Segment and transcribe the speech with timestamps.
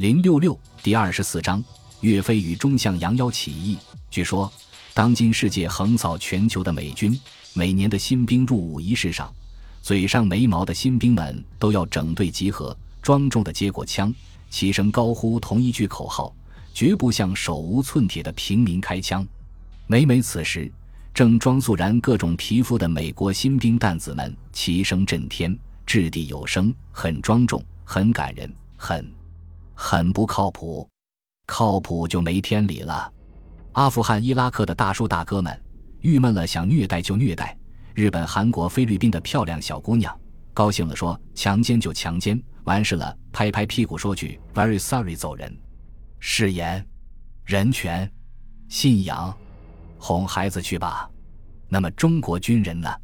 [0.00, 1.62] 零六六第二十四章：
[2.00, 3.76] 岳飞与中相杨妖起义。
[4.10, 4.50] 据说，
[4.94, 7.20] 当今世界横扫全球的美军，
[7.52, 9.30] 每年的新兵入伍仪式上，
[9.82, 14.10] 嘴上没毛的新兵们都要整队集合，庄重的接过枪，
[14.48, 16.34] 齐声高呼同一句口号，
[16.72, 19.22] 绝不向手无寸铁的平民开枪。
[19.86, 20.72] 每每此时，
[21.12, 25.54] 正装肃然各种皮肤的美国新兵蛋子们齐声震天，
[25.84, 29.19] 掷地有声，很庄重，很感人，很。
[29.82, 30.86] 很不靠谱，
[31.46, 33.10] 靠谱就没天理了。
[33.72, 35.58] 阿富汗、伊拉克的大叔大哥们
[36.02, 37.56] 郁闷了，想虐待就虐待；
[37.94, 40.14] 日本、韩国、菲律宾的漂亮小姑娘
[40.52, 45.50] 高兴了，说强奸就强奸，完事了拍拍屁股说句 “very sorry” 走人。
[46.18, 46.86] 誓言、
[47.46, 48.08] 人权、
[48.68, 49.34] 信仰，
[49.96, 51.10] 哄孩子去吧。
[51.70, 52.94] 那么中国军人呢？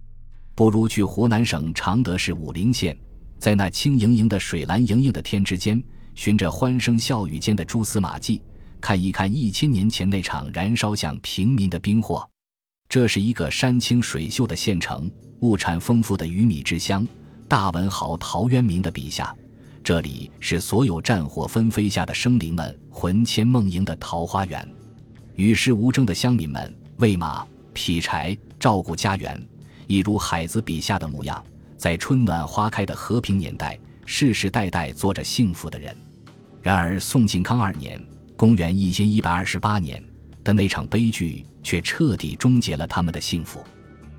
[0.54, 2.94] 不如去湖南省常德市武陵县，
[3.38, 5.82] 在那青盈盈的水蓝盈盈的天之间。
[6.16, 8.40] 循着欢声笑语间的蛛丝马迹，
[8.80, 12.28] 看一看一千年前那场燃烧向平民的兵祸。
[12.88, 17.06] 这是一个山清水秀的县城，物产丰富的鱼米之乡。
[17.46, 19.32] 大文豪陶渊明的笔下，
[19.84, 24.66] 这里是所有战火纷飞下的生灵们魂牵梦萦的桃花源。
[25.34, 29.40] 与世无争的乡民们喂马、劈柴、照顾家园，
[29.86, 31.44] 一如海子笔下的模样，
[31.76, 35.94] 在春暖花开的和平年代，世世代代做着幸福的人。
[36.62, 38.02] 然而，宋庆康二年
[38.36, 40.02] （公元一千一百二十八年）
[40.42, 43.62] 的那场悲剧却彻底终结了他们的幸福。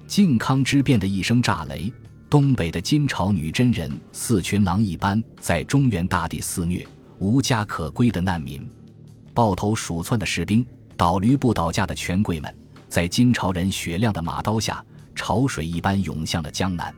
[0.06, 1.92] 靖康之变的一声炸雷，
[2.30, 6.86] 东北的金朝女真人似群狼一般在中原大地肆虐，
[7.20, 8.70] 无家可归的难民，
[9.34, 10.66] 抱头鼠窜的士兵，
[10.96, 12.54] 倒驴不倒架的权贵们，
[12.88, 14.84] 在金朝人雪亮的马刀下，
[15.16, 16.94] 潮水一般涌向了江南。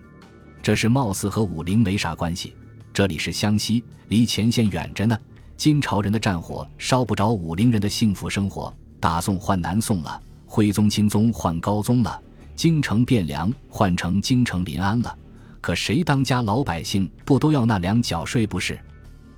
[0.61, 2.53] 这事貌似和武林没啥关系，
[2.99, 5.17] 这里是湘西，离前线远着呢。
[5.55, 12.21] 金朝人的战火烧不着武陵人的幸福生活，大宋换南宋了，徽宗钦宗换高宗了，
[12.57, 15.17] 京城汴梁换成京城临安了。
[15.61, 18.77] 可谁当家老百姓不都要那粮缴税不是？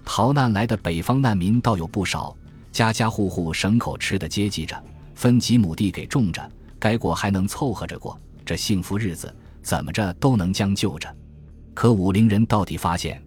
[0.04, 2.36] 逃难来的北方难民倒有不少，
[2.72, 4.76] 家家户户省口吃的接济着，
[5.14, 9.32] 分几亩地给种着，该过还能凑合着过，这幸福日子
[9.62, 11.16] 怎么着都能将就着。
[11.76, 13.22] 可武陵人到底发现，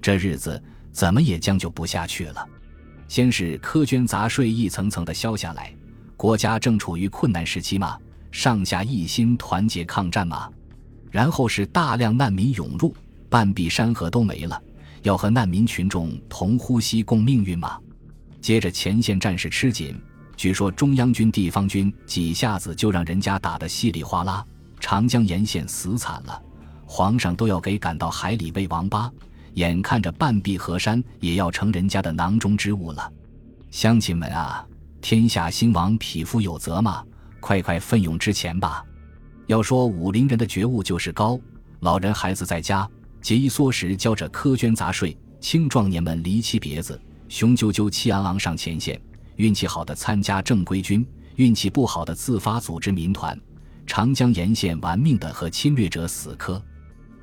[0.00, 0.62] 这日子。
[0.92, 2.44] 怎么也将就不下去了。
[3.06, 5.72] 先是苛捐杂税一层层的消下来，
[6.16, 7.96] 国家正处于困难时期嘛，
[8.32, 10.50] 上下一心团结抗战嘛。
[11.10, 12.92] 然后是大量难民涌入，
[13.28, 14.60] 半壁山河都没了，
[15.02, 17.78] 要和难民群众同呼吸共命运嘛。
[18.40, 19.96] 接着前线战事吃紧，
[20.36, 24.44] 据说中央军、地方军几下子就让人家打得稀里哗啦，
[24.80, 26.42] 长江沿线死惨了，
[26.84, 29.08] 皇上都要给赶到海里喂王八。
[29.54, 33.12] 眼看着半壁河山也要成人家的囊中之物了，
[33.70, 34.64] 乡亲们啊，
[35.00, 37.04] 天下兴亡，匹夫有责嘛，
[37.40, 38.84] 快快奋勇之前吧。
[39.46, 41.38] 要说武陵人的觉悟就是高，
[41.80, 42.88] 老人孩子在家
[43.20, 49.00] 节衣缩食，交着苛捐杂税；青壮年们离妻别子，雄赳赳气昂昂上前线。
[49.36, 51.06] 运气好的参加正规军，
[51.36, 53.38] 运气不好的自发组织民团。
[53.86, 56.62] 长江沿线玩命的和侵略者死磕，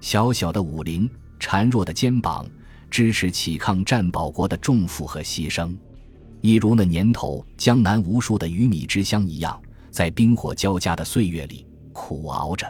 [0.01, 1.09] 小小的武陵。
[1.39, 2.45] 孱弱的肩膀
[2.89, 5.75] 支持起抗战保国的重负和牺牲，
[6.41, 9.61] 一如那年头江南无数的鱼米之乡一样，
[9.91, 12.65] 在冰火交加的岁月里苦熬着，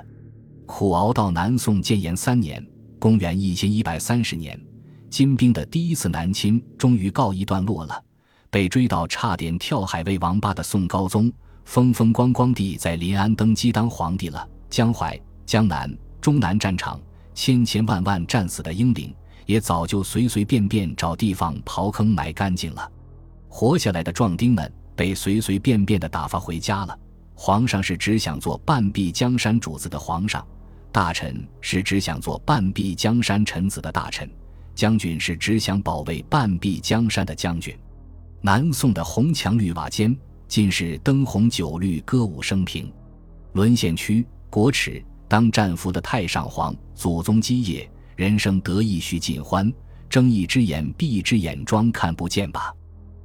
[0.66, 2.66] 苦熬到南宋建炎三年
[3.00, 4.60] （公元一千一百三十年），
[5.10, 8.04] 金兵的第一次南侵终于告一段落了。
[8.50, 11.32] 被追到差点跳海喂王八的宋高宗，
[11.66, 14.48] 风风光光地在临安登基当皇帝了。
[14.70, 17.00] 江淮、江南、中南战场。
[17.38, 19.14] 千千万万战死的英灵，
[19.46, 22.92] 也早就随随便便找地方刨坑埋干净了。
[23.48, 27.00] 活下来的壮丁们被随随便便的打发回家了。
[27.36, 30.44] 皇上是只想做半壁江山主子的皇上，
[30.92, 34.28] 大臣是只想做半壁江山臣子的大臣，
[34.74, 37.78] 将军是只想保卫半壁江山的将军。
[38.42, 40.18] 南宋的红墙绿瓦间，
[40.48, 42.92] 尽是灯红酒绿、歌舞升平。
[43.54, 45.00] 沦陷区、国耻。
[45.28, 49.72] 当战俘的太上皇，祖宗基业，人生得意须尽欢，
[50.10, 52.74] 睁一只眼闭一只眼，装看不见吧。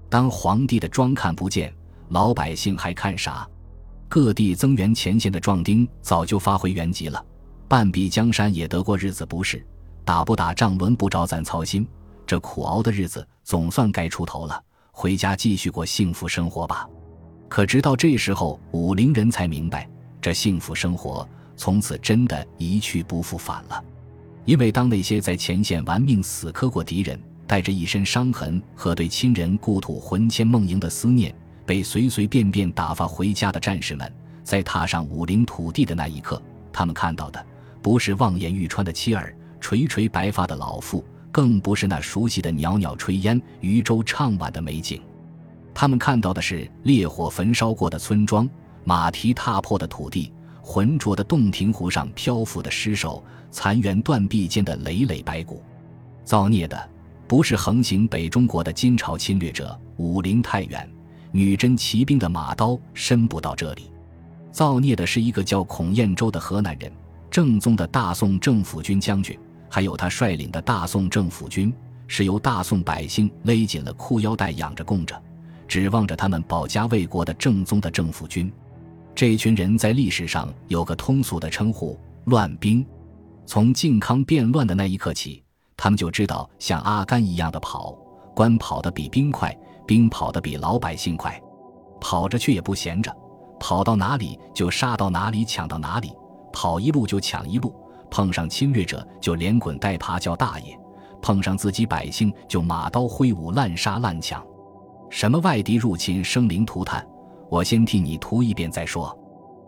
[0.09, 1.73] 当皇帝的装看不见，
[2.09, 3.49] 老百姓还看啥？
[4.09, 7.25] 各地增援前线的壮丁早就发回原籍了，
[7.67, 9.65] 半壁江山也得过日子不是？
[10.05, 11.87] 打不打仗轮不着咱操心，
[12.27, 16.87] 这苦熬的日子总算该出头了，回家继续过幸福生活吧。
[17.49, 19.89] 可直到这时候，武陵人才明白，
[20.21, 21.27] 这幸福生活。
[21.63, 23.85] 从此真的一去不复返了，
[24.45, 27.17] 因为当那些在前线玩命死磕过敌人，
[27.47, 31.33] 带着一身伤痕和对亲人故土魂牵梦萦的思念，
[31.65, 34.13] 被随随便便打发回家的战士们，
[34.43, 36.43] 在踏上武陵土地的那一刻，
[36.73, 37.47] 他们看到的
[37.81, 45.01] 不是望眼欲穿的妻儿、垂垂白发的老妇，更不是那熟悉的袅袅炊烟、渔舟唱晚的美景。
[45.73, 48.51] 他们看到的是烈火焚烧过的村庄、
[48.83, 50.33] 马蹄踏破的土地、
[50.63, 55.63] 浑浊的洞庭湖上漂浮的尸首、残垣断壁间的累累白骨。
[56.25, 56.89] 造孽的
[57.27, 60.89] 不是横行北中国的金朝侵略者，武陵太远，
[61.33, 63.91] 女真骑兵的马刀伸不到这里。
[64.53, 66.93] 造孽的是一个叫孔彦州的河南人，
[67.31, 69.37] 正宗的大宋政府军将军，
[69.69, 71.75] 还有他率领的大宋政府军，
[72.07, 75.21] 是由大宋百姓勒紧了裤腰带养着供着。
[75.67, 78.53] 指望着他们保家卫国的正宗的政府军，
[79.15, 82.85] 这群人在历史上有个通俗的称呼——乱兵。
[83.45, 85.43] 从靖康变乱的那一刻起，
[85.77, 87.93] 他们就知道像阿甘一样的跑，
[88.35, 89.55] 官跑得比兵快，
[89.87, 91.41] 兵跑得比老百姓快，
[92.01, 93.15] 跑着却也不闲着，
[93.61, 96.13] 跑到哪里就杀到哪里，抢到哪里，
[96.53, 97.75] 跑一路就抢一路，
[98.11, 100.79] 碰上侵略者就连滚带爬叫大爷，
[101.21, 104.43] 碰上自己百姓就马刀挥舞，滥杀滥抢。
[105.11, 107.07] 什么外敌入侵生灵涂炭，
[107.53, 109.15] 我先替你涂一遍再说。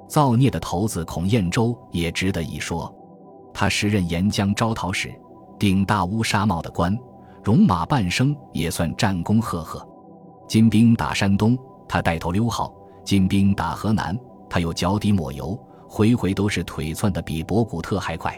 [0.09, 2.91] 造孽的头子孔彦周也值得一说，
[3.53, 5.15] 他时任沿江招讨使，
[5.59, 6.99] 顶大乌纱帽的官，
[7.43, 9.87] 戎马半生也算战功赫赫。
[10.49, 12.73] 金兵打山东，他带头溜号；
[13.05, 18.35] 金兵打河南，他又脚底抹油，回回都是腿窜得比博古特还快，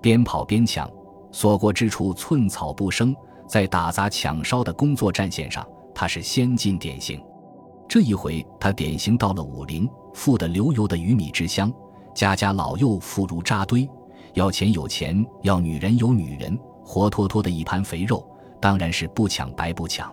[0.00, 0.88] 边跑边抢，
[1.32, 3.12] 所过之处寸草不生，
[3.48, 5.66] 在打砸抢烧的工作战线上。
[5.92, 7.20] 他是先进典型，
[7.88, 11.72] 这一回他典型到了武陵，富得流油的鱼米之乡，
[12.14, 13.88] 家家老幼妇孺扎堆，
[14.34, 18.28] 要钱有钱，要女人有女人，活脱脱的一盘肥肉，
[18.60, 20.12] 当然是不抢白不抢。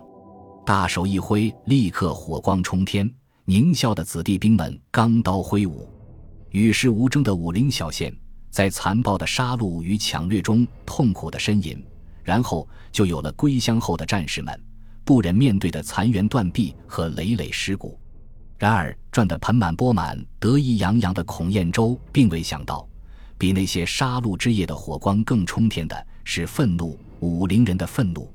[0.64, 3.10] 大手一挥，立刻火光冲天，
[3.46, 5.88] 狞笑的子弟兵们钢刀挥舞，
[6.50, 8.16] 与世无争的武陵小县，
[8.50, 11.84] 在残暴的杀戮与抢掠中痛苦的呻吟，
[12.22, 14.58] 然后就有了归乡后的战士们。
[15.04, 17.98] 不忍面对的残垣断壁和累累尸骨，
[18.58, 22.88] 然而赚得盆满钵满、得意洋洋的孔彦州并未想到，
[23.36, 28.32] 比那些杀戮之夜的火光更冲天的是愤怒，武陵人的愤怒。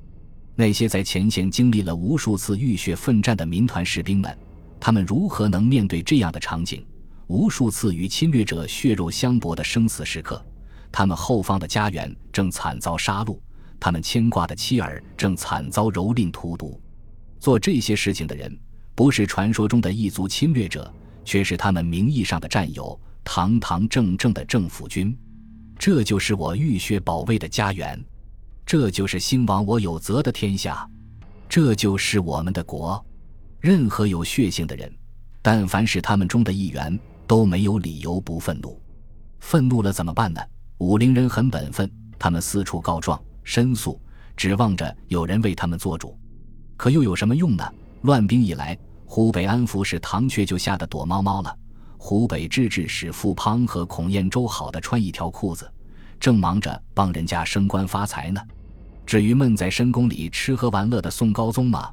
[0.56, 4.38] 那些在前线经历了无数次浴血奋战的民团士兵们，
[4.80, 6.86] 他们如何能面对这样的场景？
[7.27, 10.44] 无数次与侵略者血肉相搏的生死时刻，
[10.92, 13.39] 他们后方的家园正惨遭杀戮。
[13.79, 16.79] 他们牵挂的妻儿正惨遭蹂躏荼毒，
[17.39, 18.57] 做这些事情的人
[18.95, 20.93] 不是传说中的异族侵略者，
[21.23, 25.17] 却是他们名义上的战友，堂堂正正的政府军。
[25.77, 28.03] 这就是我浴血保卫的家园，
[28.65, 30.85] 这就是兴亡我有责的天下，
[31.47, 33.03] 这就是我们的国。
[33.61, 34.93] 任何有血性的人，
[35.41, 38.81] 但凡是他们中的一员，都没有理由不愤怒。
[39.39, 40.41] 愤怒了怎么办呢？
[40.79, 43.21] 武陵人很本分，他们四处告状。
[43.50, 44.00] 申诉，
[44.38, 46.16] 指望着有人为他们做主，
[46.78, 47.68] 可又有什么用呢？
[48.04, 51.57] 乱兵一来，湖北安抚使唐阙就吓得躲猫猫了。
[51.98, 55.68] 湖北知制使傅滂和孔彦周好的穿一条裤子，
[56.19, 58.40] 正忙着帮人家升官发财呢。
[59.04, 61.92] 至于闷在深宫里吃喝玩乐的宋高宗嘛，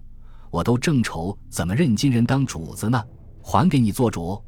[0.50, 3.02] 我都正愁怎么认金人当主子呢？
[3.40, 4.38] 还给你做主？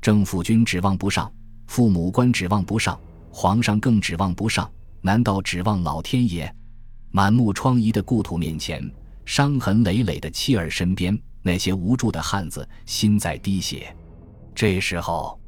[0.00, 1.28] 政府军指望不上，
[1.66, 2.96] 父母官指望不上，
[3.32, 4.70] 皇上更指望不上。
[5.06, 6.50] 难道指望老天爷？
[7.10, 8.82] 满目疮痍的故土面前，
[9.26, 13.94] 伤痕累累的妻儿身边，那些无助的汉子心在滴血。
[14.54, 15.38] 这时候，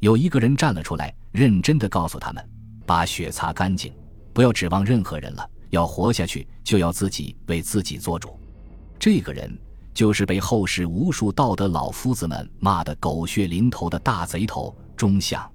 [0.00, 2.42] 有一个人站了出来，认真的告诉他们：
[2.86, 3.92] 把血擦干净，
[4.32, 5.46] 不要指望任何人了。
[5.68, 8.40] 要活下去，就要自己为自己做主。
[8.98, 9.54] 这个人
[9.92, 15.46] 就是被后世无数道德老夫子们骂得狗血淋头的大贼头钟响。